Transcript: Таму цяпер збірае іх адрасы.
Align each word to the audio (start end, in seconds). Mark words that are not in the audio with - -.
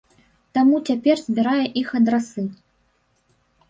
Таму 0.57 0.79
цяпер 0.87 1.15
збірае 1.27 1.63
іх 1.85 1.95
адрасы. 2.03 2.51